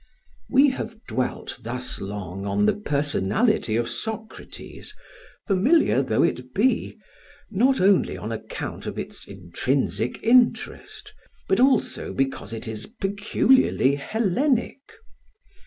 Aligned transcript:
We 0.49 0.69
have 0.71 0.99
dwelt 1.07 1.59
thus 1.61 2.01
long 2.01 2.43
on 2.47 2.65
the 2.65 2.75
personality 2.75 3.75
of 3.75 3.87
Socrates, 3.87 4.95
familiar 5.45 6.01
though 6.01 6.23
it 6.23 6.55
be, 6.55 6.97
not 7.51 7.79
only 7.79 8.17
on 8.17 8.31
account 8.31 8.87
of 8.87 8.97
its 8.97 9.27
intrinsic 9.27 10.23
interest, 10.23 11.13
but 11.47 11.59
also 11.59 12.15
because 12.15 12.51
it 12.51 12.67
is 12.67 12.87
peculiarly 12.87 13.93
Hellenic. 13.93 14.79